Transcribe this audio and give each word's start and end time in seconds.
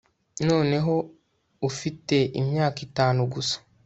noneho 0.47 0.95
ufite 1.69 2.17
imyaka 2.39 2.77
itanu 2.87 3.19
gusa 3.33 3.57